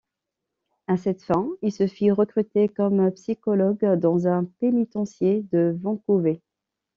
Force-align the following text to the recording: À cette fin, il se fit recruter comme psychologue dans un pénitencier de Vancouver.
À 0.87 0.97
cette 0.97 1.21
fin, 1.21 1.47
il 1.61 1.71
se 1.71 1.85
fit 1.85 2.09
recruter 2.09 2.67
comme 2.67 3.11
psychologue 3.11 3.85
dans 3.97 4.25
un 4.25 4.45
pénitencier 4.59 5.43
de 5.51 5.77
Vancouver. 5.79 6.41